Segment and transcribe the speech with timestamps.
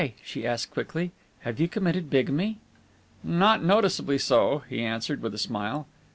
[0.23, 1.11] she asked quickly.
[1.41, 2.57] "Have you committed bigamy?"
[3.23, 5.85] "Not noticeably so," he answered, with a smile.